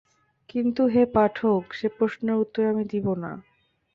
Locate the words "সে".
1.73-1.87